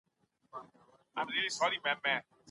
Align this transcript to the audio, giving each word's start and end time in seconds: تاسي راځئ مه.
تاسي 1.13 1.39
راځئ 1.57 1.79
مه. 2.03 2.15